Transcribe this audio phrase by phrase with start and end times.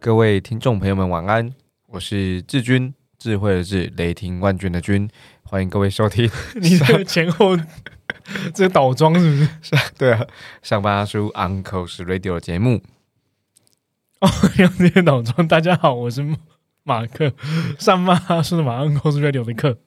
[0.00, 1.50] 各位听众朋友们，晚安！
[1.86, 5.08] 我是志军，智慧的智，雷霆万钧的钧，
[5.44, 6.30] 欢迎各位收听。
[6.60, 7.56] 你这个前后
[8.54, 9.74] 这个倒装是不是？
[9.96, 10.26] 对啊，
[10.60, 12.82] 上班阿叔 Uncle 是 Radio 的节目。
[14.20, 14.28] 哦，
[14.58, 15.48] 用这些倒装。
[15.48, 16.36] 大家好，我是
[16.82, 17.32] 马克，
[17.78, 19.78] 上班阿叔的马 Uncle 是 Radio 的课。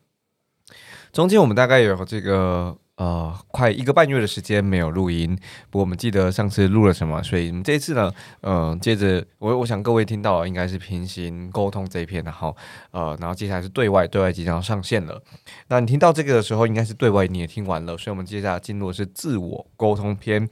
[1.17, 2.77] 中间我们大概有这个。
[2.97, 5.35] 呃，快一个半月的时间没有录音，
[5.69, 12.57] 不过我们记得上次录了什么，所以我们这次呢，嗯，接着我我想各位听到应该是平行沟通这一篇，然后
[12.89, 15.21] 呃，然后接下来是对外，对外即将上线了。
[15.67, 20.49] 那你听到这个的时候，应该是对外你也听完了，所以我们接下来进入的是自我沟通篇。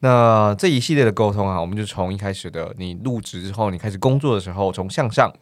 [0.00, 5.32] 那这一系列的沟通啊，我们就从一开始的你入职之后，你开始工作的时候，从向上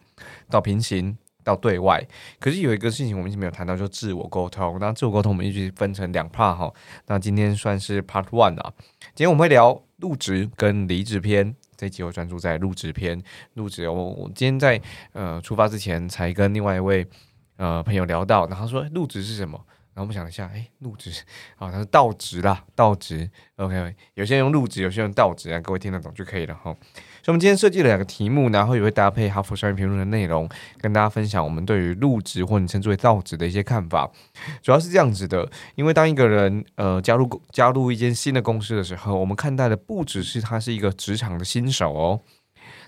[0.49, 1.19] 到平行。
[1.47, 2.05] 到对外，
[2.41, 4.79] 可是有一个事情我们一直没有谈到，就自我沟通。
[4.81, 6.75] 那自我沟通我们一直分成两 part 哈。
[7.07, 8.73] 那今天算是 part one 啊。
[9.15, 13.23] 今天我们会聊入职跟离职篇，这集我专注在入职篇。
[13.55, 17.07] 入职，我我今天在呃出发之前才跟另外一位
[17.59, 19.65] 呃朋友聊到，然后说入职是什么？
[19.97, 21.11] 然后我们想一下，哎，入职，
[21.57, 26.65] 好，他是到职啦，到职，OK，有些人用入职，有些人到职啊，各位听得懂就可以了哈。
[26.65, 30.47] 所以，我们今天设计了两个题目，然后也会搭配哈佛商业评论的内容，
[30.83, 34.13] 跟大家分享我们对于入职或你称之为到职的一些看法。
[34.61, 42.21] 主要是这样子的，因为当一个人呃加入加入一间新的公司的时候，我们看待的不只是他是一个职场的新手哦，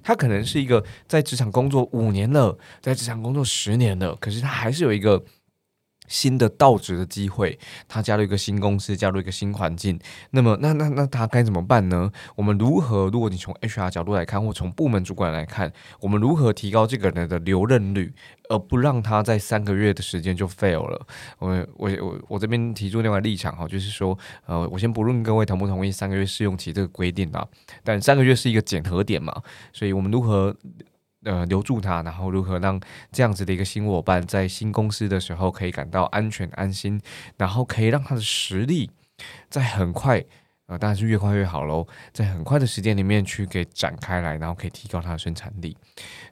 [0.02, 5.24] 他可能是一个在职场工作五年了，在职场工作十年了，可是他还是有一个。
[6.08, 9.98] 新的到职的机会，他加入一个新公司，加入一个新环境，
[10.30, 12.10] 那么那那那他该怎么办呢？
[12.34, 13.08] 我们如何？
[13.12, 18.12] 如果你从 HR 角度来看，或从部门主管来看，我们如何提高这个人的留任率，
[18.48, 21.06] 而不让他在三个月的时间就 fail 了？
[21.38, 27.46] 我我我我这边提出另外立场哈，就是说，呃，我先不论各位同不同意三个月试用期这个规定啊，
[27.84, 29.42] 但三个月是一个检核点嘛，
[29.72, 30.56] 所以我们如何？
[31.24, 32.80] 呃，留住他，然后如何让
[33.10, 37.00] 这样子的一个新伙伴在新公司的时候可以感到安全安心，
[37.36, 38.88] 然后可以让他的实力
[39.50, 40.24] 在很快，
[40.66, 45.76] 呃，当然是越快越好喽，在很快的时间里面去给展开来，然后可以提高他的生产力。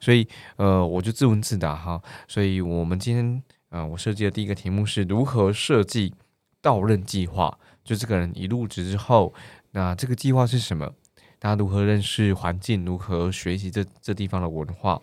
[0.00, 2.00] 所以，呃，我就自问自答哈。
[2.28, 6.14] 所以我们今天，呃，我设计的第一个题目是如何设计
[6.62, 9.34] 到任计划，就这个人一入职之后，
[9.72, 10.92] 那这个计划是什么？
[11.38, 12.84] 大家如何认识环境？
[12.84, 15.00] 如何学习这这地方的文化？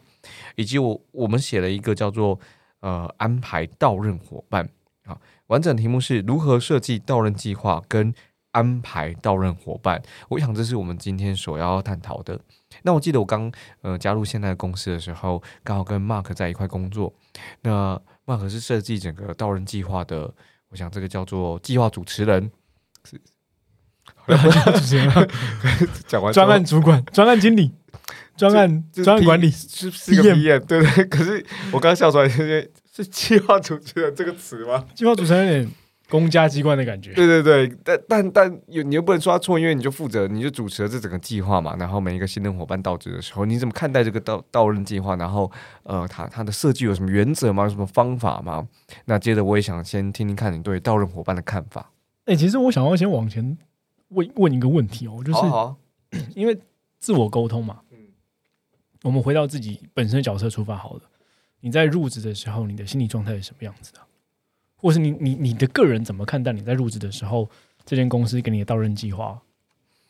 [0.56, 2.40] 以及我我们写了一个叫做
[2.80, 4.68] 呃安排到任伙伴
[5.06, 8.14] 啊，完整题目是如何设计到任计划跟
[8.52, 10.02] 安排到任伙伴。
[10.30, 12.40] 我想这是我们今天所要探讨的。
[12.84, 13.52] 那我记得我刚
[13.82, 17.14] 呃加入现在的公司的时候，刚好跟 Mark 在一块工作。
[17.62, 20.34] 那 Mark 是设计整个到任计划的，
[20.70, 22.52] 我想这个叫做计划主持人
[23.04, 23.22] 是。
[24.26, 25.30] 主持人，
[26.08, 27.72] 讲完专案主管、专案经理、
[28.38, 31.06] 专案专案管理是是个 PM，对 对。
[31.06, 34.86] 可是我刚笑出来，是是计划主持人这个词吗？
[34.96, 35.72] 计划主持人有点
[36.10, 37.12] 公家机关的感觉。
[37.14, 41.76] 对对对，但但但有你又不能说错，因为你就负责，你就主持了这整个计划嘛。
[41.78, 45.16] 然后每一个新的伙伴到职的时候，你怎么看待这个到到任计划？
[45.18, 45.52] 然后
[45.84, 47.64] 呃，他他的设计有什么原则吗？
[47.64, 48.66] 有什么方法吗？
[49.06, 51.92] 那接着我也想先听听看你对到任伙伴的看法。
[52.26, 53.58] 哎，其实我想要先往前。
[54.14, 56.58] 问问一个问题哦，就是 因为
[57.00, 57.98] 自我沟通嘛，嗯，
[59.04, 61.02] 我们回到自己本身的角色出发，好了，
[61.62, 64.00] 你在入职的时候，你的心理状态是什么样子的？
[64.76, 67.50] 或是你你你的个人怎么看待你在入职的时候，
[67.86, 69.42] 这间公司给你的到任计划？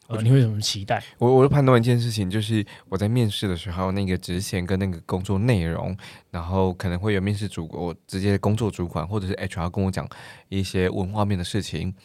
[0.07, 1.01] 呃，你会有什么期待？
[1.17, 5.95] 我我判断一件事情，就是我在面试的时候，那个职衔跟那个工作内容，
[6.29, 10.05] 然后可能会有面试主我直接工作主管或者是 HR 跟我讲
[10.49, 11.95] 一些文化面的事情。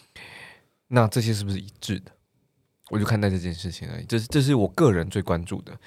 [0.88, 2.12] 那这些是不是一致的？
[2.91, 4.04] 我就看待这件事情而已。
[4.06, 5.78] 这是这是我个人最关注的，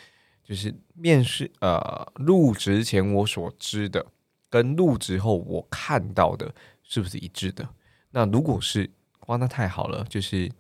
[0.44, 4.06] 就是面试呃入职前我所知的，
[4.50, 6.53] 跟入职后我看到的
[6.84, 7.67] 是不是一致的？
[8.11, 8.90] 那如果是
[9.25, 10.52] 哇，那太好了，就是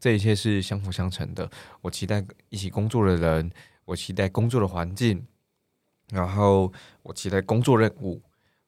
[0.00, 1.48] 这一切是相辅相成的。
[1.80, 3.50] 我期待一起工作的人，
[3.84, 5.24] 我期待工作的环境，
[6.10, 6.72] 然后
[7.02, 8.20] 我期待工作任务，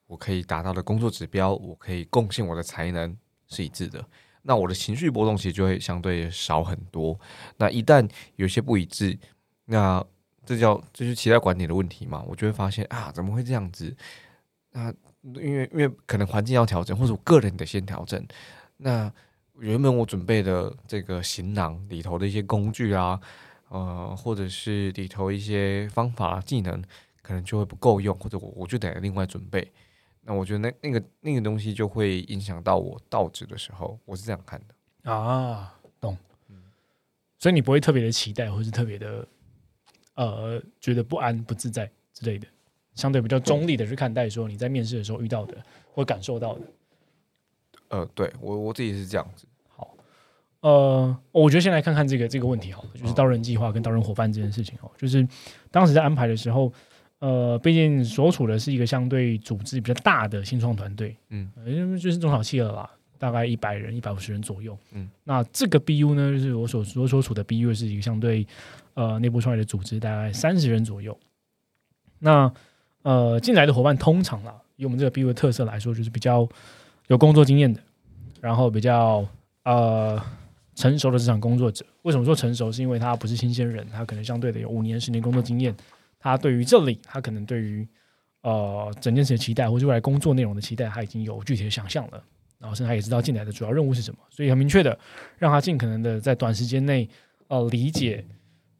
[0.06, 3.16] 我可以达到的工作指标，我可以贡献我的才能
[3.48, 4.06] 是一致的。
[4.46, 7.18] 那我的情绪波动其实就会相对少很多。
[7.56, 9.18] 那一旦有些不一致，
[9.64, 10.04] 那
[10.44, 12.22] 这叫这是期待管理的问题嘛？
[12.26, 13.94] 我就会发现啊，怎么会这样子？
[14.70, 18.24] 那因为因为可能环境要调整，或者我个人得先调整。
[18.76, 19.12] 那
[19.58, 23.20] 原本我准备的这个行囊里头的一些工具啊，
[23.68, 26.80] 呃，或者是里头一些方法技能，
[27.22, 29.72] 可能就会不够用，或者我我就得另外准备。
[30.28, 36.16] 那我觉得那那个那个东西就会影响到我倒置的时候，我是这样看的啊，懂。
[37.38, 39.28] 所以你不会特别的期待，或是特别的
[40.14, 42.48] 呃觉得不安、不自在之类的，
[42.94, 45.56] 相对比较中立的去看待说你在面试的时候遇到的
[45.92, 46.60] 或感受到的。
[47.88, 49.46] 呃，对我我自己是这样子。
[49.68, 49.94] 好，
[50.60, 55.24] 呃，我觉得先来看看这个这个问题好了，就是刀人计划跟刀人伙伴这件事情哦，就是
[55.70, 56.72] 当时在安排的时候，
[57.18, 68.46] 呃，毕竟所处的是一个相对组织比较大的新创团队，嗯，因为就是中小企业了啦，大概一百人、一百五十人左右，嗯，那这个 BU 呢，就是我所所所处的 BU 是一个相对
[68.94, 71.18] 呃内部创业的组织，大概三十人左右。
[72.18, 72.52] 那
[73.02, 76.48] 呃进来的伙伴通常啦，以我们这个 BU 的特色来说，就是比较。
[77.08, 77.80] 有工作经验的，
[78.40, 79.24] 然后比较
[79.62, 80.20] 呃
[80.74, 82.72] 成熟的职场工作者，为什么说成熟？
[82.72, 85.72] 是因为他不是新鲜人，他可能相对的有五年、十年工作经验。
[86.26, 87.86] 他对于这里，他可能对于
[88.40, 92.20] 呃整件事的期待，或者未来工作内容的期待，他已经有具体的想象了。
[92.58, 94.98] 然后甚至他也知道进来的主要任务是什么，所以很明确的
[95.38, 97.08] 让他尽可能的在短时间内
[97.46, 98.24] 呃理解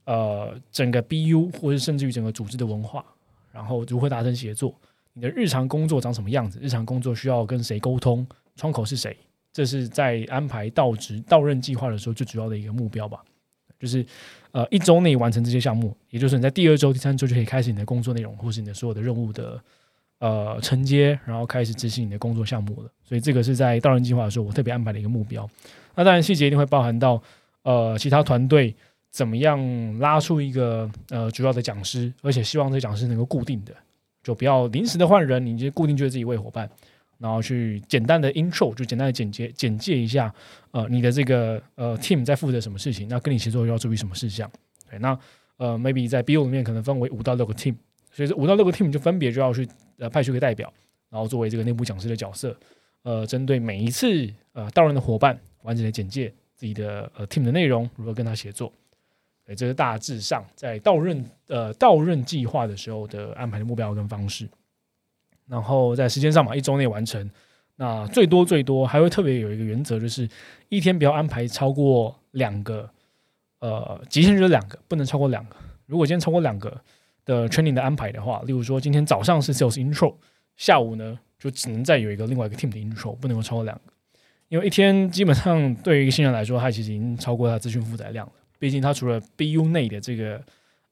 [0.06, 3.04] 呃整个 BU 或者甚至于整个组织的文化，
[3.52, 4.74] 然后如何达成协作。
[5.12, 6.58] 你的日常工作长什么样子？
[6.60, 8.26] 日常工作需要跟谁沟通？
[8.56, 9.16] 窗口是谁？
[9.52, 13.22] 这是在安排到职到任计划的时候最主要的一个目标吧。
[13.78, 14.04] 就是
[14.52, 19.60] 呃一周内完成这些项目，也就是你在第二周、第三周就可以开始你的工作内容，或是你的所有的任务的
[20.18, 22.90] 呃承接，然后开始执行你的工作项目了。
[23.04, 25.48] 所以这个是在到人计划的时候我特别安排的一个目标。
[25.94, 27.22] 那当然细节一定会包含到
[27.62, 28.74] 呃其他团队
[29.10, 33.72] 怎么样拉出一个呃主要的讲师，而且希望这个讲师能够固定的。
[34.22, 36.68] 就不要临时的换人，你就固定就是这一位伙伴，
[37.18, 40.32] 然后去简单的 intro，就简单的简介简介一下，
[40.70, 44.50] 呃，你的这个呃 team 在负责什么事情，那跟你协作要注意什么事项？
[44.90, 45.18] 对，那
[45.56, 47.74] 呃 maybe 在 BU 里面可能分为五到六个 team，
[48.12, 49.66] 所以这五到六个 team 就分别就要去
[49.98, 50.72] 呃派出一个代表，
[51.08, 52.56] 然后作为这个内部讲师的角色，
[53.02, 58.72] 呃，针对每一次呃到人的伙伴完整的简介自己的呃 team 的内容，如何跟他协作。
[59.44, 64.48] 对，这是大致上在到任呃到任计划的时候的安排的目标跟方式，
[65.48, 67.30] 然后在时间上嘛，一周内完成。
[67.76, 70.28] 那最多最多还会特别有一个原则，就是
[70.68, 72.88] 一天不要安排超过两个，
[73.60, 75.56] 呃，极限就是两个，不能超过两个。
[75.84, 76.80] 如果今天超过两个
[77.24, 80.14] 的 training 的安排的话，例如说今天早上是 sales intro，
[80.56, 83.92] 下午呢就只能再有一个另外一个 team 的 intro，不能够超过两个，
[84.48, 88.32] 因为一天基本上对于一个新人来说，他其实已经超过他资讯负载量了。
[88.58, 90.42] 毕竟，他除了 BU 内的这个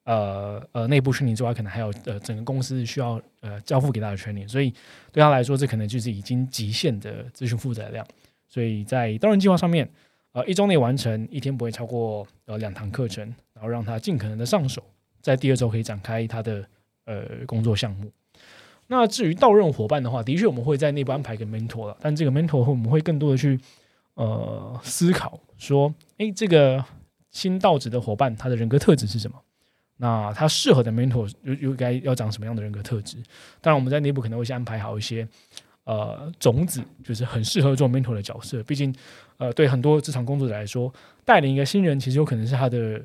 [0.05, 4.73] 呃呃内部训练之外，可能还有呃整个公司需要呃交付给他的训练，所以
[5.11, 8.07] 对他来说，这可能就是已经极限的资讯负载量。
[8.49, 9.89] 所以在刀人计划上面，
[10.33, 13.25] 呃一周内完成，一天不会超过呃两堂课程，
[13.55, 14.83] 然后让他尽可能的上手，
[15.21, 16.65] 在第二周可以展开他的
[17.07, 18.11] 呃工作项目。
[18.87, 23.59] 那至于到任伙伴的话，的确我们会在内部安排一个 mentor 了，但这个 mentor 我们会更多的去
[24.15, 26.85] 呃思考说，哎这个。
[27.35, 29.37] 新到职的伙伴，他的人格特质是什么？
[29.97, 33.17] 那他适合的 mentor 又又该要长什么样的人格特质？
[33.61, 35.27] 当然，我们在内部可能会先安排好一些
[35.85, 38.63] 呃种子，就是很适合做 mentor 的角色。
[38.65, 38.95] 毕竟，
[39.39, 40.93] 呃，对很多职场工作者来说，
[41.25, 43.01] 带领一个新人，其实有可能是他的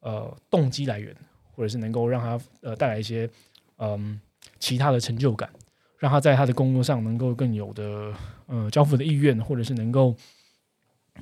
[0.00, 1.14] 呃动机来源，
[1.52, 3.28] 或者是能够让他呃带来一些
[3.78, 4.20] 嗯
[4.58, 5.48] 其他的成就感，
[5.98, 8.12] 让他在他的工作上能够更有的
[8.46, 10.14] 呃交付的意愿，或者是能够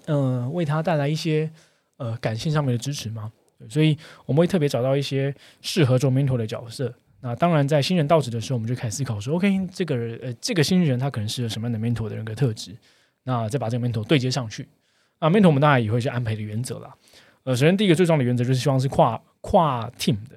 [0.07, 1.51] 嗯为他带来一些。
[1.97, 3.31] 呃，感性上面的支持吗？
[3.69, 6.93] 所以我们会特别找到一些适合做 mentor 的角色。
[7.21, 12.77] 那当然，在新人到职的时候，我们就开始思考说，OK，这个呃，这个新人他可能是什么样的 mentor 的人格特质？
[13.23, 14.69] 那再把这个 mentor 对接上去。
[15.21, 16.95] 那，mentor 我们当然也会去安排的原则啦。
[17.45, 20.37] 呃，首先第一个最重要的原则就是希望是跨跨 team 的，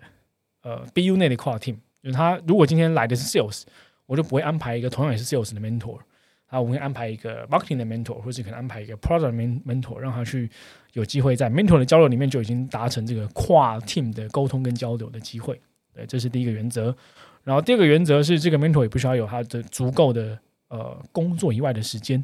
[0.64, 1.76] 呃，BU 内的跨 team。
[2.02, 3.64] 就是他如果今天来的是 sales，
[4.06, 6.00] 我就不会安排一个同样也是 sales 的 mentor。
[6.48, 9.34] 啊，我们会安排一个 marketing 的 mentor，或者可能安排一个 product
[9.66, 10.50] mentor，让他去
[10.94, 15.60] 有机会在 mentor 的交流里面就已经达成这个跨 team 的沟通跟交流的机会。
[15.94, 16.96] 对，这是第一个原则。
[17.44, 20.38] 然后第二个原则是，这个 mentor 也不需要有他的足够的
[20.70, 22.18] 呃工作以外的时间，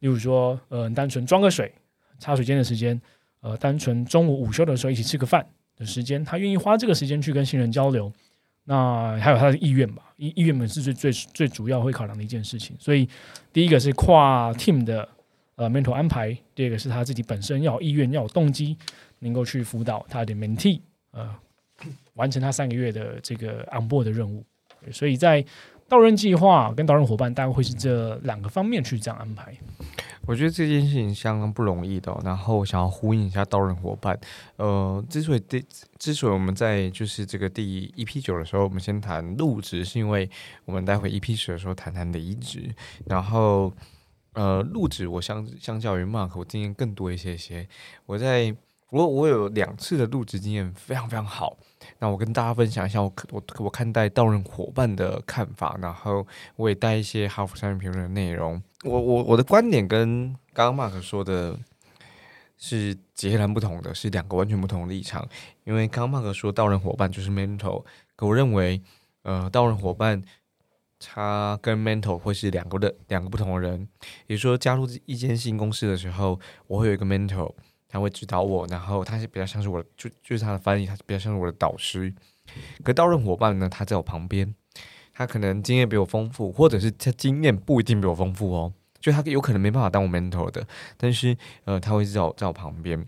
[0.00, 1.72] 例如说呃单纯装个水、
[2.18, 3.00] 擦水间的时间，
[3.40, 8.12] 呃单纯中午午休的时候一起吃个饭的时间，他愿意花这个时间去跟新人交流。
[8.64, 12.74] 那还有他的意愿吧，意意愿本是最最最主要会考量的一件事情。
[12.78, 13.08] 所以
[13.52, 15.06] 第一个是跨 team 的
[15.56, 18.76] 呃 mentor 安排，第二个是他自己本身要有意愿，要有动机，
[19.18, 20.80] 能够去辅导他的 mentee
[21.10, 21.28] 呃
[22.14, 24.44] 完成他三个月的这个 on board 的任务。
[24.90, 25.44] 所以在
[25.88, 29.54] 到任计划跟到任伙伴，大概会是这两个方面去这样安排。
[30.26, 32.16] 我觉得这件事情相当不容易的。
[32.24, 34.18] 然后想要呼应一下刀刃伙伴，
[34.56, 35.64] 呃，之所以第
[35.98, 40.28] 之所以我们在就是这个第一批九的时候，我们先谈入职，是因为
[40.64, 42.74] 我们待会一批十的时候谈谈离职。
[43.06, 43.72] 然后
[44.34, 47.68] 呃，入职我相相较于 Mark，我经验更多一些些。
[48.06, 48.54] 我在
[48.94, 51.56] 我我有两次的入职经验非常非常好。
[51.98, 56.24] 那我跟大家分享一下我我我看待到任伙伴的看法，然后
[56.54, 58.62] 我也带一些哈佛商业评论的内容。
[58.84, 61.58] 我我我的观点跟刚刚 Mark 说的
[62.56, 65.28] 是截然不同的，是两个完全不同的立场。
[65.64, 67.84] 因为刚刚 Mark 说到任伙伴就是 mentor，
[68.14, 68.80] 可我认为，
[69.22, 70.22] 呃，到任伙伴
[71.00, 73.88] 他跟 mentor 会是两个的两个不同的人。
[74.28, 77.52] 也就是说，加入一间新公司的时候，我会有一个 mentor
[77.94, 82.12] 他会指导我，然后他是比较像是我的就就是他的翻译，他比较像是我的导师。
[82.82, 84.52] 可刀刃伙伴呢，他在我旁边。
[85.12, 91.36] 他可能经验比我丰富，或者是他经验不一定比我丰富哦，就他有可能没办法当我 mentor 的，但是
[91.66, 93.00] 呃，他会在我在我旁边。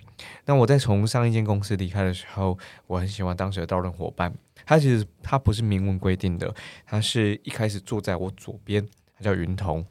[0.44, 4.32] 那我在从上一间公司离开的时候，我很喜欢当时的刀刃伙伴。
[4.64, 6.54] 他其实他不是明文规定的，
[6.86, 8.86] 他是一开始坐在我左边，
[9.18, 9.84] 他叫云彤。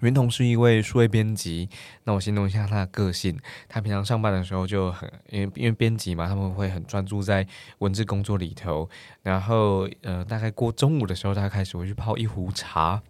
[0.00, 1.70] 袁彤是一位数位编辑，
[2.04, 3.38] 那我形容一下他的个性。
[3.66, 7.46] 他平常上班的时候就很，因为因为编辑嘛，他们会很专注在
[7.78, 8.88] 文字工作里头。
[9.22, 13.02] 然后，呃，大概过中午的时候，他开始会去泡一壶茶，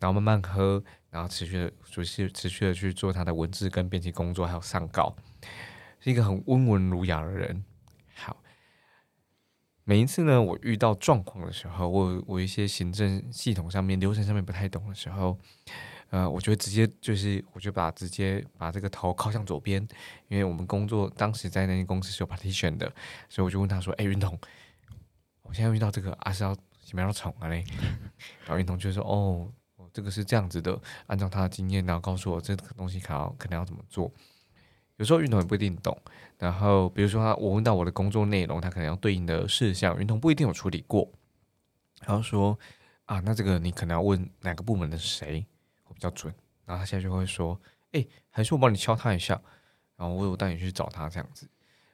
[0.00, 5.16] 然后慢慢喝，然后持续的、持续、持续的去做他的文字跟编辑工作，还有上稿，
[5.98, 7.64] 是一个很温文儒雅的人。
[8.14, 8.36] 好，
[9.84, 15.38] 每一次呢，我遇到状况的时候，我我一些行政系统上面、流程上面不太懂的时候。
[16.10, 19.86] 呃，我就直接就是，我就把直接把这个头靠向左边，
[20.28, 22.90] 因为我们工作当时在那间公司是有 partition 的，
[23.28, 24.38] 所以我就问他说：“哎，云彤，
[25.42, 27.62] 我现在遇到这个阿是要什么样的宠啊嘞？”
[28.46, 29.52] 然后云彤就说：“哦，
[29.92, 34.10] 这个是这样子的，按照他的经验，然后告诉我这个东西可能可能要怎么做。
[34.96, 35.94] 有时候云彤也不一定懂，
[36.38, 41.06] 然后比如说他我问到我的工作内容，他可能要对应的事项，云彤不一定有处理过，
[42.06, 42.58] 然后说
[43.04, 45.44] 啊，那这个你可能要问哪个部门的谁？”
[45.98, 46.32] 比较准，
[46.64, 49.42] 然后他现在就会说：“哎，还是我帮你敲他一下，
[49.96, 51.48] 然后我有带你去找他这样子。”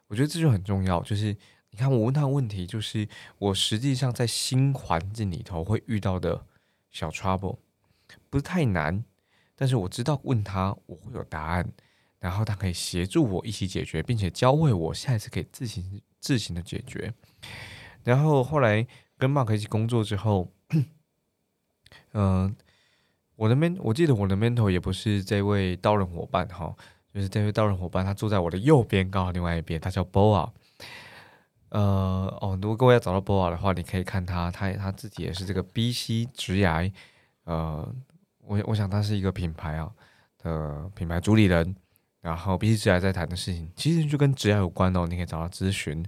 [0.09, 1.35] 我觉得这就很重要，就是
[1.71, 3.09] 你看我问他问题，就是
[3.39, 6.45] 我实际上在新环境里头会遇到的
[6.91, 7.57] 小 trouble，
[8.29, 9.03] 不是太难，
[9.57, 11.73] 但是我知道问他我会有答案，
[12.19, 17.15] 然后他可以协助我一起解决，并且教会我下一次可以自行自行的解决。
[18.03, 20.53] 然后后来跟 Mark 一起工作之后，
[22.13, 22.55] 嗯。
[23.37, 26.75] 我的 men，我记得我的 mentor 也不是这位刀人伙伴哈，
[27.13, 30.51] 就是这位刀人伙伴，他坐在我的右边，刚好另外一边，他叫 Boa。
[31.71, 36.93] 呃，哦，如果各位要找到 Boa 的话，你可以看他，他他自己也是这个 BC 直癌，
[37.45, 37.93] 呃，
[38.39, 39.91] 我我想他是一个品牌啊
[40.41, 41.75] 的品牌主理人，
[42.21, 46.05] 然后 BC 直癌在谈的事情，其实就跟直癌有关哦，你可以找他咨询。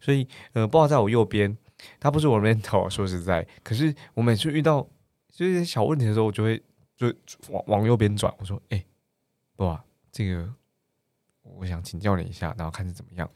[0.00, 1.54] 所以，呃，Bo 在我右边，
[2.00, 4.88] 他不是我的 mentor，说实在，可是我每次遇到。
[5.32, 6.62] 就一些小问题的时候，我就会
[6.94, 7.12] 就
[7.48, 8.32] 往往右边转。
[8.38, 8.84] 我说：“哎，
[9.56, 10.48] 波瓦，这个
[11.42, 13.28] 我想请教你一下，然后看是怎么样。”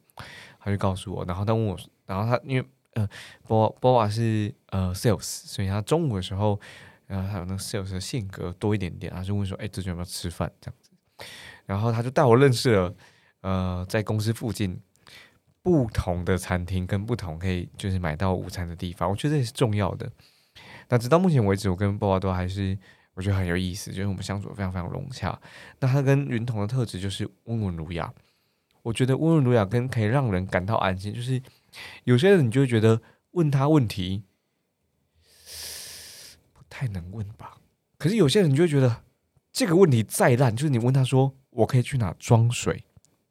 [0.61, 3.09] 他就告诉我，然后他问我，然后他因为呃，
[3.47, 6.61] 波波瓦是呃 sales，所以他中午的时候，
[7.07, 10.91] 然后还有那个 sales 的性格多一点点，他就问说：“哎，最近有没有吃饭？”这样子，
[11.65, 12.95] 然后他就带我认识了
[13.41, 14.81] 呃，在公司附近
[15.63, 20.11] 不同的餐厅跟不同可以就是买到午餐的地方，我觉得这也是重要的。
[20.89, 22.79] 那直到目前为止，我跟波瓦都还是
[23.15, 25.39] 我觉得很有意思，就是我们相处非常非常融洽。
[25.81, 28.13] 那他跟云彤的特质就是温文儒雅，
[28.83, 31.13] 我觉得温文儒雅跟可以让人感到安心。
[31.13, 31.43] 就是
[32.05, 33.03] 有些人你就会觉得
[33.33, 34.23] 问他问题
[36.53, 37.59] 不太能问吧，
[37.99, 39.03] 可是有些人你就会觉得
[39.53, 42.86] 这个问题再烂，就是你问他说我可以去哪装水。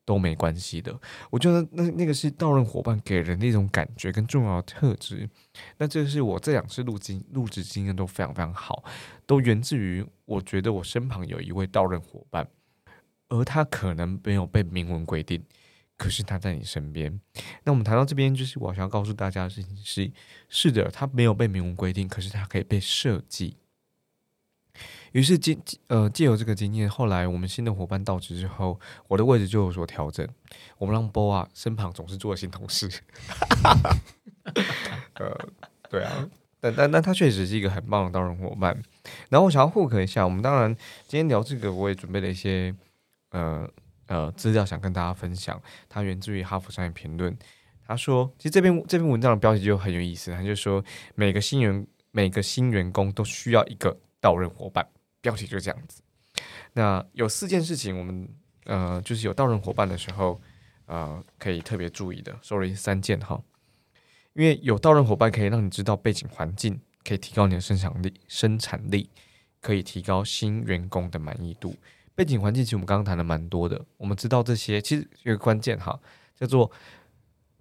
[0.05, 0.97] 都没关系的，
[1.31, 5.27] 我觉得那那个是道任伙伴给人的一种感觉跟重要的特质。
[5.77, 8.83] 那这是我这两次入经入职经验都非常非常好，
[9.25, 12.47] 都源自于我觉得我身旁有一位道任伙伴，
[13.29, 15.43] 而他可能没有被明文规定，
[15.97, 17.19] 可是他在你身边。
[17.63, 20.11] 那我们谈到这边，就是我想要告诉大家的事情是：
[20.49, 23.57] 是的，他没有被明文规定，可是他可以被设计。
[25.15, 25.57] 于是经
[25.87, 30.27] 呃借由这个经验，后来我们新的伙伴到职之后，我的位置就有所调整。
[30.77, 32.89] 我们让波啊身旁总是坐新同事，
[35.15, 35.47] 呃，
[35.89, 36.29] 对啊，
[36.59, 38.77] 但但但他确实是一个很棒的刀人伙伴。
[39.29, 40.75] 然后我想要互可一下，我们当然
[41.07, 42.75] 今天聊这个，我也准备了一些
[43.29, 43.65] 呃
[44.07, 45.57] 呃资料想跟大家分享。
[45.87, 47.33] 它源自于哈佛商业评论，
[47.87, 50.83] 他说，其实这篇这篇文章的标题就很有意思，他就说
[51.15, 54.85] 每个新员每个新员工都需要一个到任伙伴。
[55.25, 56.03] 标题就这样子，
[56.73, 58.29] 那有四件事情，我们
[58.65, 60.39] 呃就是有道人伙伴的时候，
[60.85, 62.37] 呃可以特别注意的。
[62.43, 63.41] Sorry，三件哈，
[64.33, 69.09] 因为有道人伙伴可以让你知道背景环境，可以提高你的生产力，生产力
[69.61, 71.75] 可以提高新员工的满意度。
[72.13, 75.99] 背景环境其实我们刚刚谈的蛮多的，我们知道这些其实有个关键哈，
[76.35, 76.71] 叫做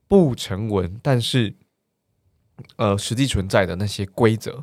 [0.07, 1.55] 不成文，但是
[2.77, 4.63] 呃实际存在的那些规则，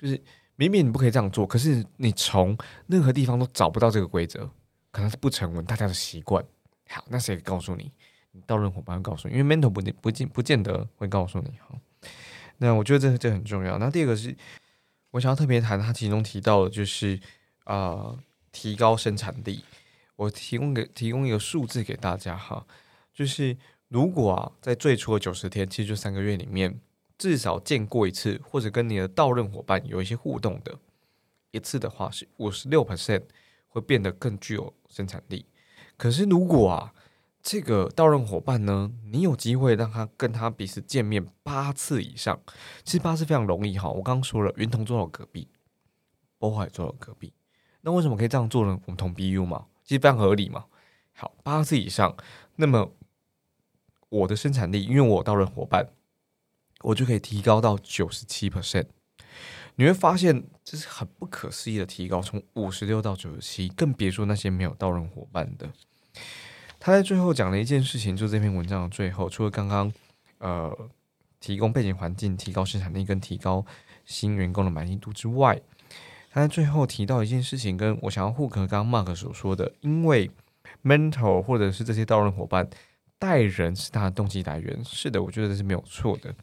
[0.00, 0.20] 就是
[0.58, 2.54] 明明你不可以这样做，可是你从
[2.88, 4.50] 任何地方都找不到这个规则，
[4.90, 6.44] 可能是不成文，大家的习惯。
[6.88, 7.90] 好，那谁告诉你？
[8.32, 11.80] 你到任伙伴会告诉你，因为 mentor 不不见不见得会告诉你哈。
[12.58, 13.78] 那我觉得这这很重要。
[13.78, 14.36] 那第二个是
[15.12, 17.18] 我想要特别谈，他其中提到的就是
[17.64, 18.14] 啊。
[18.50, 19.62] 提高生产力，
[20.16, 22.66] 我提供给提供一个数字给大家哈，
[23.12, 23.56] 就是
[23.88, 26.80] 如果啊，在最初的九十天，其实就三个月里面，
[27.18, 30.78] 至少见过一次，或者跟你的到任伙伴有一些互动的
[31.50, 33.24] 一次的话，是五十六 percent
[33.66, 35.44] 会变得更具有生产力。
[35.96, 36.94] 可是如果啊，
[37.42, 42.40] 这个到任伙伴呢，你有机会让他跟他彼此见面八次以上，
[42.84, 43.88] 其实八次非常容易哈。
[43.88, 45.48] 我刚刚说了，云彤坐到隔壁，
[46.38, 47.32] 波海坐到隔壁。
[47.80, 48.78] 那为什么可以这样做呢？
[48.86, 50.66] 我们同 BU 嘛，其实非常合理嘛。
[51.14, 52.16] 好，八次以上，
[52.56, 52.92] 那么
[54.08, 55.88] 我的生产力，因为我到了伙伴，
[56.82, 58.86] 我就可以提高到九十七 percent。
[59.76, 65.70] 你会发现这是很不可思议的提高，从五十六到九十七，更别说那些没有到任伙伴的。
[66.80, 69.92] 他在最后讲了一件事情，就这篇文章的最后，除了刚刚
[70.38, 70.76] 呃
[71.40, 73.64] 提供背景环境、提高生产力跟提高
[74.04, 75.60] 新员工的满意度之外。
[76.30, 80.30] 他在最后提到一件事情，跟我想要互合刚刚 Mark 所说的，因为
[80.84, 82.68] mentor 或者是这些到任伙伴
[83.18, 84.84] 带人是他的动机来源。
[84.84, 86.34] 是的，我觉得这是没有错的。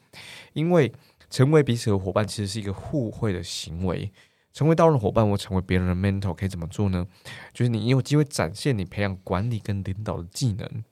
[0.54, 0.92] 因为
[1.30, 4.12] 成为彼此的伙伴，其实是一个互惠的行为。
[4.54, 7.06] 成为道人伙伴，我成为别人的 mentor，可以怎么做呢？
[7.54, 10.84] 就是你有机会展现你培养管理跟领导的技能。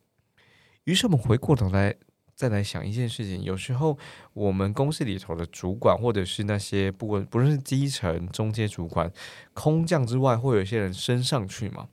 [0.84, 1.96] 于是我们回过头来。
[2.36, 3.96] 再来想一件事情，有时候
[4.34, 9.10] 我们公司里头的主管，或者是那些不管不论是基层、中阶主管、
[9.54, 11.90] 空降之外，会有一些人升上去嘛？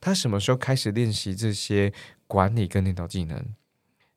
[0.00, 1.92] 他什么时候开始练习这些
[2.32, 3.44] 管理跟领导技能？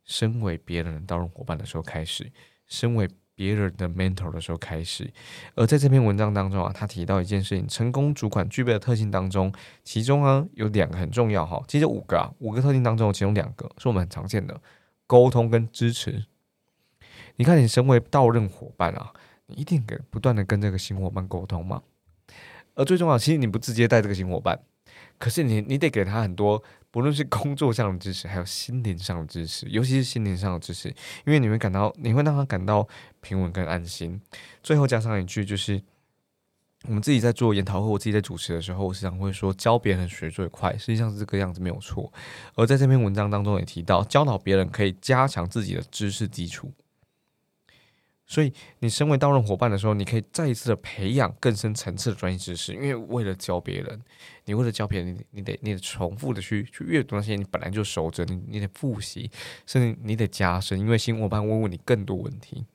[0.06, 2.32] 身为别人的道路伙伴的时候开始，
[2.66, 5.12] 身为别人的 mentor 的时候开始。
[5.54, 9.52] 而在这篇文章当中啊，他提到一件事情：成功主管具备的特性当中，
[9.84, 14.62] 其中啊有两个很重要哈，其实五个啊，五个特性当中，其中两个是我们很常见的。
[15.06, 16.24] 沟通跟支持，
[17.36, 19.12] 你看，你身为到任伙伴啊，
[19.48, 21.84] 你一定给不断的跟这个新伙伴沟通嘛。
[22.76, 24.62] 而最重要，其实你不直接带这个新伙伴，
[25.20, 26.64] 可是你你得给他很多，
[26.96, 30.88] 不论是工作上的支持，还有心灵上的支持，尤其是心灵上的支持，
[31.26, 32.88] 因为你会感到，你会让他感到
[33.20, 34.22] 平稳跟安心。
[34.64, 35.82] 最后加上一句就是。
[36.88, 42.14] 我们自己在做研讨会，我自己在主持的时候，我时常会说教别人学最快，实际上是这个样子没有错。
[42.54, 46.72] 而在这篇文章当中也提到，教导别人可以加强自己的知识基础。
[48.28, 54.02] 所以你身为刀刃伙伴的时候，你可以再一次的培养更深层次的专业知识，因为为了教别人，
[54.46, 59.30] 你为了教别人，你你得你得重复的去去阅读那些你本来就熟着，你你得复习，
[59.66, 62.66] 甚至你得加深，因为新伙伴会问你更多问题。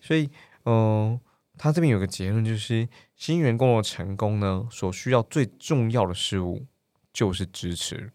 [0.00, 0.30] 所以，
[0.64, 1.20] 嗯。
[1.58, 6.64] 他这边有个结论，就是新员工的成功呢，所需要最重要的事物
[7.12, 8.10] 就是支持，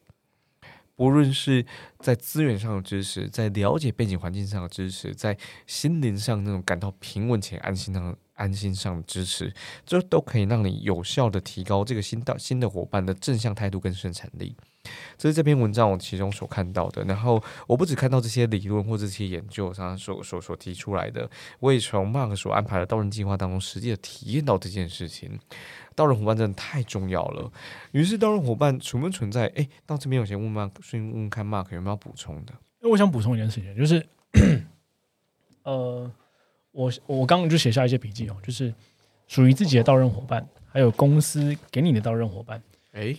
[0.97, 1.65] 不论是
[1.99, 9.53] 在资源上的支持，在了解背景环境上的支持，在心灵上那种感到平稳且安心的安心上的支持，
[9.85, 14.57] 这都可以让你有效的提高这个新到新的伙伴的正向态度跟生产力。
[15.17, 25.39] 这是这篇文章我其中所看到的，然后我不只看到这些理论或这些研究上所所所提出来的，我也从 Mark 所安排的刀人计划当中实际的体验到这件事情。
[25.95, 27.51] 刀人伙伴真的太重要了。
[27.91, 29.47] 于是刀人伙伴存不存在？
[29.55, 32.53] 哎，到这边我先问 Mark，先问问看 Mark 有没有补充的？
[32.81, 34.05] 因为我想补充一件事情，就是，
[35.63, 36.11] 呃，
[36.71, 38.71] 我我刚刚就写下一些笔记哦，就是
[39.27, 43.17] 属于自己的刀人伙伴，还有公司给你的刀人伙伴，哎。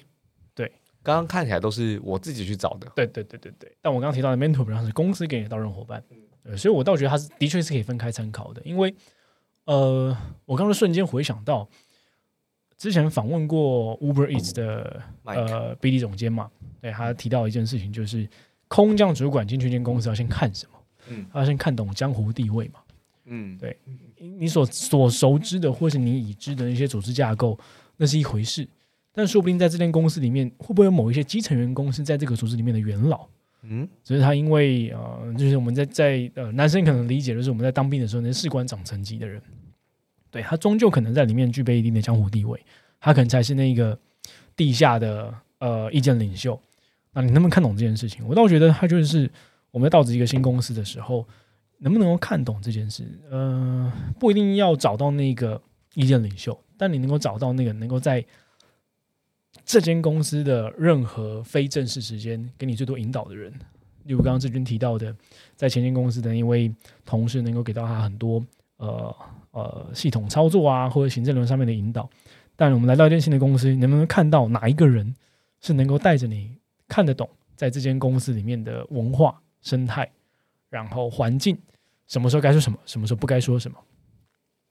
[1.09, 3.73] 刚刚看起来都是我自己去找的，对对对对对。
[3.81, 6.05] 但我刚刚提到的 mentor 本上是公司给你的到任伙伴，
[6.45, 8.61] 对，所以我倒觉得它是的确是可以分开参考的。
[8.63, 8.95] 因为，
[9.65, 11.67] 呃，我刚刚瞬间回想到
[12.77, 16.51] 之前访问过 Uber Eats 的呃 BD 总监嘛，
[16.83, 18.29] 对他提到一件事情，就是
[18.69, 20.79] 空降主管进去一间公司要先看什么？
[21.09, 22.81] 嗯，他要先看懂江湖地位嘛。
[23.25, 23.75] 嗯，对，
[24.19, 27.59] 你所所熟知的或是你已知的那些组织架构，
[27.97, 28.69] 那是一回事。
[29.19, 33.27] 但说不定在这间公司里面，会不会有某一些基层员工是在这个组织里面的元老？
[33.63, 39.43] 嗯，只是他因为呃，就是我们在在呃，男生可能理解的是我们在当兵的时候，那士官长层级的人，
[40.31, 42.65] 对他终究可能在里面具备一定的江湖地位，
[43.01, 43.99] 他可能才是那个
[44.55, 46.57] 地下的呃意见领袖。
[47.13, 48.25] 那你能不能看懂这件事情？
[48.25, 49.29] 我倒觉得他就是
[49.73, 51.27] 我们在到职一个新公司的时候，
[51.79, 53.05] 能不能够看懂这件事？
[53.29, 55.61] 呃，不一定要找到那个
[55.95, 58.25] 意见领袖，但你能够找到那个能够在
[59.69, 63.53] 这间公司的任何非正式时间给你最多引导的人。
[64.05, 65.15] 例如刚刚志军提到的，
[65.57, 68.43] 在前间公司的一位同事，能够给到他很多
[68.79, 69.15] 呃
[69.51, 72.09] 呃系统操作啊，或者行政流上面的引导。
[72.57, 75.15] 但我们来到一间新的公司，能不能看到哪一个人
[75.61, 76.51] 是能够带着你？
[76.89, 80.11] 看得懂在这间公司里面的文化生态，
[80.71, 81.59] 然后环境，
[82.07, 83.77] 什么时候该说什么，什么时候不该说什么，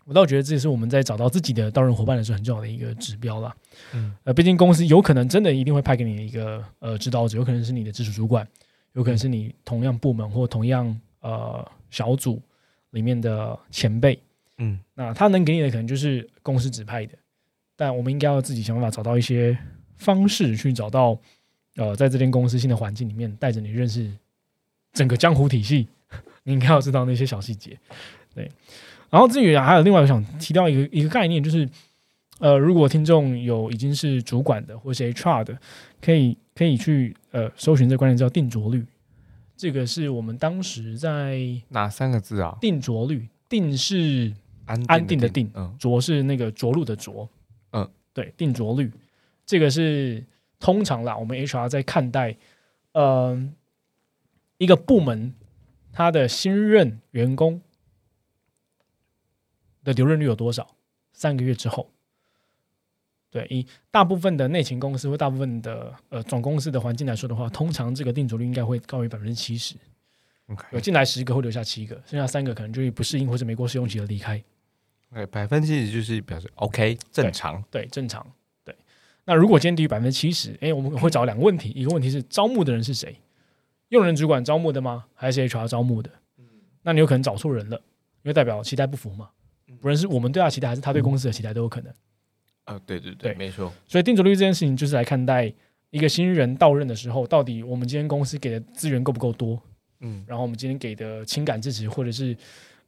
[0.08, 3.54] 我倒觉得这也是我们在找到自己的道人伙伴的时候很重要的一个指标啦。
[3.94, 8.48] 嗯，呃，毕竟公司有可能真的一定会派给你一个呃指导者，有可能是你的直属主管，
[8.94, 12.42] 有可能是你同样部门或同样呃小组
[12.92, 14.18] 里面的前辈。
[14.60, 17.14] 嗯，那他能给你的可能就是公司指派的，
[17.76, 19.58] 但我们应该要自己想办法找到一些
[19.98, 21.20] 方式去找到。
[21.76, 24.12] 呃，在这间公司新的环境里面，带着你认识
[24.94, 25.88] 整个江湖体系，
[26.42, 27.78] 你应该要知道那些小细节。
[28.34, 28.52] 对，
[29.10, 31.68] 然后至于还有另外我想提到一个一个概念，就是
[32.40, 35.58] 呃，如果听众有已经是主管的或是 HR 的，
[36.02, 38.86] 可以可以去呃搜寻这个观念叫定着率。
[39.56, 41.40] 这个是我们当时在
[41.70, 42.58] 哪三个字啊？
[42.62, 44.34] 定着率，定是
[44.66, 47.28] 安安定的定，嗯，着是那个着陆的着，
[47.72, 48.92] 嗯，对，定着率，
[49.46, 50.24] 这个是。
[50.60, 52.36] 通常啦，我们 HR 在看待，
[52.94, 53.40] 呃，
[54.58, 55.32] 一个部门
[55.94, 57.62] 他的新任员工
[59.88, 60.68] 的留任率有多少？
[61.14, 61.90] 三个月之后，
[63.32, 69.76] 对，以大部分的内勤公司或大部分的呃总公司的环境来说的话，通常这个定着率应该会高于百分之七十。
[70.72, 74.44] 有进来十个会留下七个，剩下三个可能就是不适应或者没过试用期的离开。
[75.14, 78.26] 对，百分之七十就是表示 OK 正常，对正常。
[78.64, 78.76] 对
[79.26, 83.20] 那如果今天低于百分之七十，哎，我们会找两个问题，一个问题是招募的人是谁？
[83.90, 85.06] 用人主管招募的吗？
[85.16, 86.12] 还是 HR 招募的？
[86.38, 86.46] 嗯，
[86.84, 87.78] 那你有可能找错人了，
[88.24, 89.30] 因为代表期待不符嘛。
[89.82, 91.94] 不论是我们对他期待，还是他对公司的期待，都有可能。
[92.66, 93.72] 啊，对对对，没错。
[93.88, 95.52] 所以定着率这件事情，就是来看待
[95.90, 99.62] 一个新人到任的时候，到底我们今天公司给的资源够不够多？
[100.02, 102.36] 嗯，然后我们今天给的情感支持，或者是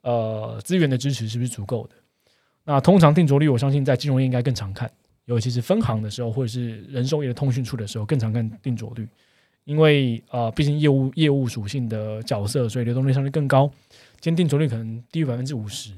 [0.02, 1.96] 呃资源的支持，是不是足够的？
[2.66, 4.92] 那通常定着率，我相信在金融业应该更常看。
[5.26, 9.08] 尤其是分行的时候，或者是人寿业的通讯处的时候，更常看定着率，
[9.64, 13.72] 因为呃，毕竟业务业务属性的角色，所以流动率相对更高。
[14.20, 15.94] 今天定着率可能低于百分之五十，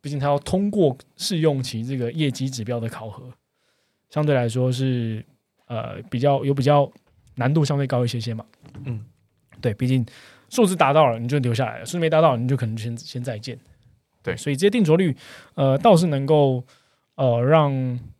[0.00, 3.24] 毕竟它要通过试用期这个业绩指标的考核，
[4.08, 5.24] 相对来说是
[5.66, 6.90] 呃比较有比较
[7.36, 8.44] 难度相对高一些些嘛。
[8.84, 9.04] 嗯，
[9.60, 10.04] 对，毕竟
[10.48, 13.58] 数字达到了，你就留下来了；数字没达到，你就可能先先再见。
[14.22, 15.16] 对，所以这些定着率，
[15.54, 16.64] 呃，倒是能够。
[17.16, 17.70] 呃，让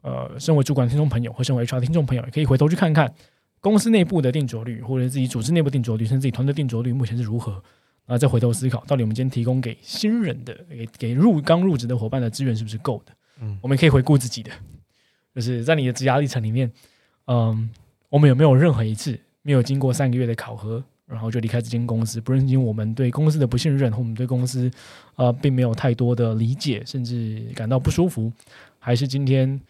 [0.02, 3.10] 呃，身为主管听众朋友或身为 HR 听众朋友，也可以回头去看看
[3.58, 7.62] 公司内部的定着率，或者自己组织内部定着率，甚至自己团队定着率目前是如何，
[8.10, 13.12] 啊，再回头思考，到底我们今天提供给新人的、给给入刚入职的伙伴的资源是不是够的？
[13.40, 14.50] 嗯，我们可以回顾自己的，
[15.32, 16.68] 就是在你的职涯历程里面，
[17.26, 17.70] 嗯，
[18.08, 20.82] 我们有没有任何一次没有经过三个月的考核？
[21.06, 24.70] 然后就离开这间公司，不论因为我们对公司的不信任，或我们对公司
[25.16, 28.32] 呃并没有太多的理解，甚至感到不舒服，
[28.78, 29.60] 还是今天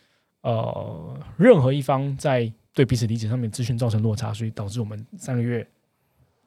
[0.43, 5.67] 呃任何一方在对彼此理解上面资讯造成落差，所以导致我们三个月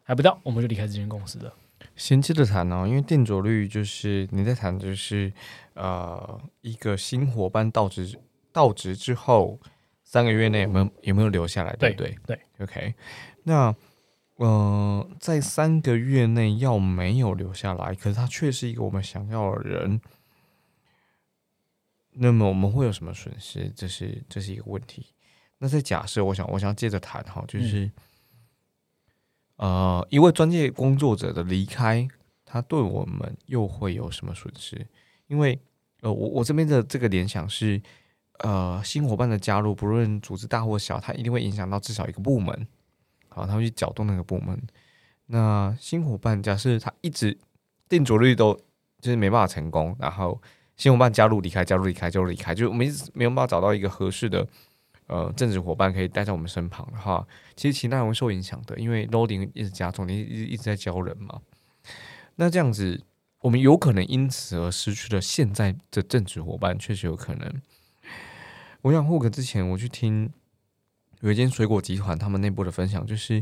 [0.04, 1.54] 还不到，我们就离开这间公司了。
[1.96, 5.32] 先接着谈哦，因为定着率就是你在谈，就是
[5.74, 8.20] 呃一个新伙伴到职
[8.52, 9.60] 到职之后
[10.04, 12.18] 三个月内有没有有没有留下来，对不对？
[12.26, 12.96] 对，OK，
[13.44, 13.76] 那。
[14.38, 20.02] 呃，在三个月内要没有留下来，可是他却是一个我们想要的人，
[22.14, 23.72] 那么我们会有什么损失？
[23.76, 25.06] 这是这是一个问题。
[25.60, 27.90] 那在假设，我想我想接着谈哈，就是
[29.58, 32.08] 呃，一位专业工作者的离开，
[32.44, 34.88] 他对我们又会有什么损失？
[35.28, 35.60] 因为
[36.02, 37.82] 呃，我我这边的这个联想是，
[38.40, 42.68] 呃，新伙伴的加入，不论组织大或小，它一定会影响到至少一个部门。
[43.30, 44.62] 好，他会去搅动那个部门。
[45.28, 47.36] 那新伙伴假设他一直
[47.90, 48.54] 定着率都
[49.02, 50.40] 就是没办法成功，然后
[50.76, 54.48] 新伙伴加入离开，加入离开就离开，就我们一直没有办法找到一个合适的
[55.08, 61.42] 呃政治伙伴可以待在我们身旁的话，其实其他人会受影响的，因为 loading 一直加重，你一一直在教人嘛。
[62.36, 63.02] 那这样子，
[63.40, 67.62] 我们有可能因此而失去了现在的政治伙伴，确实有可能。
[68.82, 70.32] 我想霍克之前我去听。
[71.22, 73.42] 有一间水果集团，他们内部的分享就是，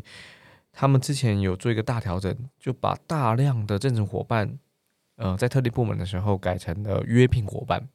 [0.71, 4.60] 他们之前有做一个大调整，就把大量的政治伙伴，
[5.15, 7.89] 呃，在特定部门的时候改成了约聘伙伴。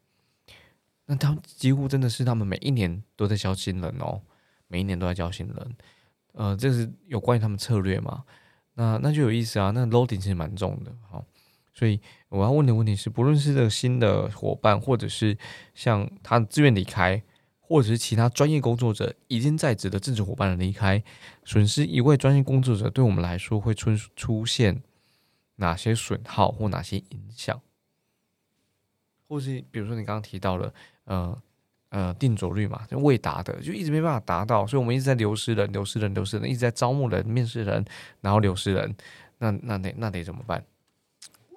[1.06, 4.20] 那他们几乎真的是他们每一年都在招新人哦，
[4.68, 5.76] 每一年都在教新人，
[6.32, 8.24] 呃，这是有关于他们策略嘛？
[8.74, 11.24] 那那就有意思啊，那 loading 其实蛮重的，好，
[11.72, 15.38] 所以我要问的问题是，不论是这个新的伙伴，或者是
[15.74, 17.22] 像他自愿离开，
[17.60, 21.02] 或者是其他专业工作者已经在职的政治伙伴的离开，
[21.44, 24.82] 损失一位专业工作者，对我们来说会出出现
[25.54, 27.60] 哪些损耗或哪些影响？
[29.28, 30.72] 或是比如说你刚刚提到了，
[31.04, 31.42] 呃。
[31.90, 37.82] 呃，定着率嘛，就未达的，就一直没办法达到，所以我们一直在流失人，流失人，流失人，一直在招募人、面试人，
[38.20, 38.94] 然后流失人，
[39.38, 40.62] 那那得那得怎么办？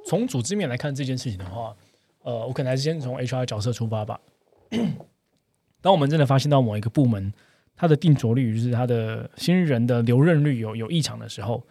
[0.06, 1.76] 从组织面来看这件事情的话，
[2.22, 4.22] 呃，我可能还是先从 HR 角色出发吧。
[5.82, 7.34] 当我们真的发现到某一个部门，
[7.76, 11.66] 它的定着率就是它的新人的留任率有有异常的时候，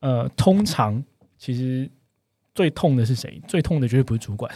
[0.00, 1.02] 呃，通常
[1.38, 1.88] 其实
[2.54, 3.40] 最痛的是谁？
[3.46, 4.52] 最痛的绝对不是主管，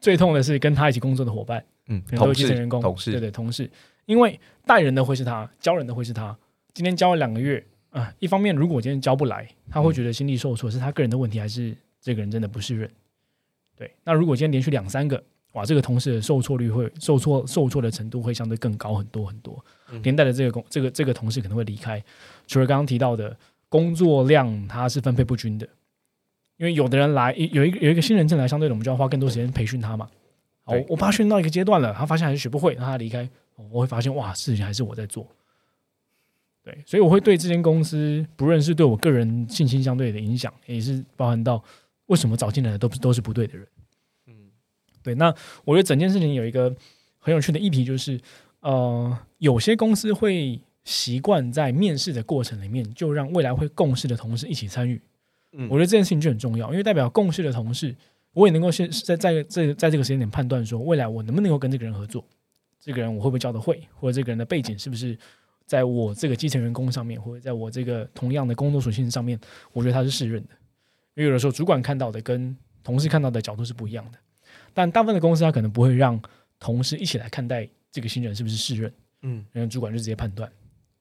[0.00, 1.64] 最痛的是跟他一起工作的伙伴。
[1.90, 3.70] 嗯，都基层、员工，同事，对对，同事，
[4.04, 6.36] 因为带人的会是他，教人的会是他。
[6.74, 12.90] 今天教了两个月啊，一方面如果今天教不来，他会觉得心力受挫，是他个人的问题，还是这个人真的不是人？
[13.74, 15.22] 对，那如果今天连续两三个，
[15.54, 19.64] 哇，这个同事的受挫率会受挫，受挫的程度会相对更高很多很多，
[20.02, 22.04] 连带的这个工，这个这个同事可能会离开。
[22.46, 23.34] 除了刚刚提到的
[23.70, 25.66] 工作量，它是分配不均的，
[26.58, 30.08] 因为有的人来，有一个有一个新人进来，相对的，我们就要花更多时间培训他嘛。
[30.64, 33.26] 我我把他训到一个阶段了，他发现还是学不会，让他离开。
[33.70, 35.26] 我会发现哇，事情还是我在做。
[36.62, 41.62] 对，所以我会对这间公司，不论是对我个人信心相对的影响，也是包含到
[42.06, 43.66] 为什么找进来的都都是不对的人。
[44.26, 44.34] 嗯，
[45.02, 45.14] 对。
[45.14, 46.74] 那我觉得整件事情有一个
[47.18, 48.20] 很有趣的议题，就是
[48.60, 55.00] 呃，有些公司会习惯在面试的过程里面，就让未来会共事的同事一起参与。
[55.58, 57.94] 嗯，我觉得这件事情就很重要，因为代表共事的同事。
[58.34, 62.24] 我也能够先在在这在这个时间点判断说，未来我能不能够跟这个人合作，
[62.78, 65.18] 这个人我会不会教得会，或者这个人的背景是不是
[65.66, 69.36] 在我这个基层员工上面，或者在我这个同样的工作属性上面，
[69.72, 70.50] 我觉得他是适任的。
[71.14, 74.18] 因为有的时候主管看到的跟同事看到的角度是不一样的，
[74.72, 76.20] 但大部分的公司他可能不会让
[76.60, 78.92] 同事一起来看待这个新人是不是适任，
[79.22, 80.48] 嗯，然后主管就直接判断，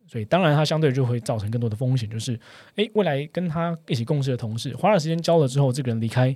[0.07, 2.39] 所以当然他相对就会造成更多的风险，就是
[2.75, 6.35] 诶，未来跟他一起共事的同事花了时间教了之后，这个人离开。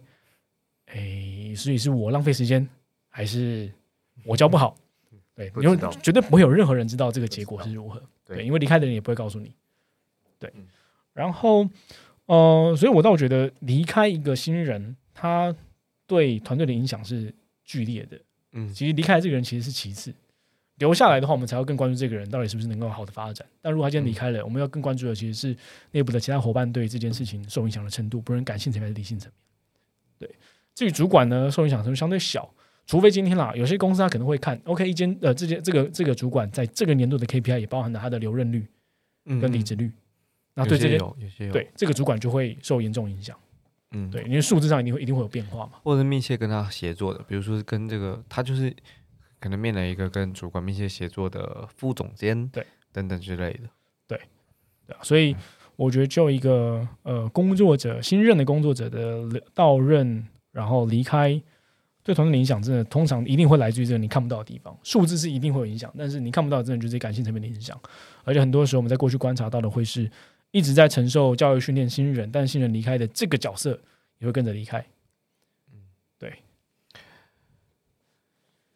[0.87, 2.67] 哎，所以是我浪费时间，
[3.09, 3.71] 还是
[4.25, 4.75] 我教不好？
[5.33, 8.03] 对，因为绝对不会有任何人知道这个结果是如何。
[8.25, 9.53] 对，因为离开的人也不会告诉你。
[10.37, 10.51] 对，
[11.13, 11.65] 然后，
[12.25, 15.55] 呃，所以我倒觉得离开一个新人，他
[16.05, 18.19] 对团队的影响是剧烈的。
[18.51, 20.13] 嗯，其实离开这个人其实是其次，
[20.81, 23.47] 留下来的话，我们才要更关注这个人到底是不是能够好的发展。
[23.61, 25.55] 但如果他今天离开了，我们要更关注的其实是
[25.91, 29.37] 内部的其他伙伴对这件事情受影响的程度，不论感性层面还是理性层面。
[30.17, 30.35] 对。
[30.73, 32.51] 至于主管呢，受影响程度相对小，
[32.87, 38.65] 除非今天啦，有些公司他可能会看，OK，一间呃，这间这个这个主管在这个年度的 KPI 也包含了他的留任率
[39.25, 39.91] 跟离职率，
[40.55, 43.37] 那对这些有些有对这个主管就会受严重影响，
[43.91, 48.73] 嗯，对，因为数字上一定会一定会有变化嘛，或者密切跟他协作的，比如说跟这个他就是
[49.41, 53.69] 可能面了一个跟主管密切协作的副总监，对，等等之类的，
[54.07, 54.17] 对，
[54.87, 55.35] 对啊，所以
[55.75, 60.25] 我觉得就一个呃工作者新任的工作者的到任。
[60.53, 61.41] 然后离开，
[62.03, 64.77] 对团队的影响真的通常一定会来自于这个你看不到的地方。
[64.83, 67.79] 数字是一定会有影响，但是你看不到，真的就是感性层面的影响。
[68.25, 70.11] 而且很多时候我们在过去观察到的，会是
[70.51, 73.79] 一直在承受教育训练新人，但新人离开的这个角色
[74.19, 74.85] 也会跟着离开。
[75.71, 75.79] 嗯，
[76.19, 76.33] 对。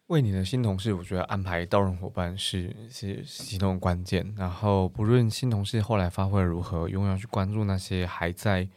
[0.06, 4.34] 为你的新同事，我觉得安排到任伙伴是是其中的关键。
[4.36, 8.68] 然后不论新同事后来发挥如何，永远去关注那些还在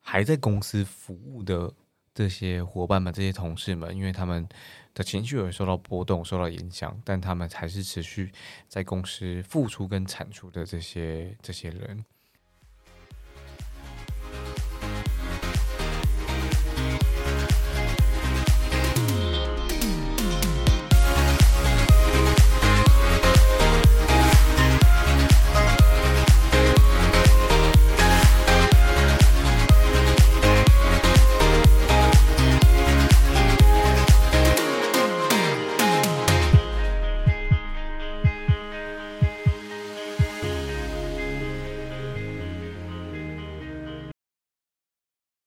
[0.00, 1.72] 还在公司服务的。
[2.14, 4.44] 这些伙伴们、这些同事们，因为他们
[4.92, 8.32] 的情绪会受到波动、受到影响，但他们还是持续
[8.66, 12.04] 在公司付出跟产出的这些这些人。